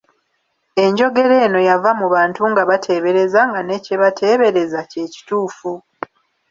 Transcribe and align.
Enjogera 0.83 1.35
eno 1.45 1.59
yava 1.69 1.91
mu 1.99 2.07
Bantu 2.13 2.41
nga 2.51 2.63
bateebereza 2.69 3.39
nga 3.49 3.59
ne 3.63 3.75
kyebateeberezza 3.83 4.81
kye 4.91 5.03
kituufu. 5.13 5.71